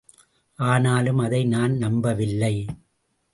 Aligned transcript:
ஆனாலும் 0.59 1.17
அதை 1.17 1.45
நான் 1.45 1.77
நம்பவில்லை. 1.77 2.65